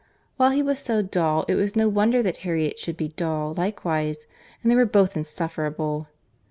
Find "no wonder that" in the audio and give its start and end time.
1.75-2.37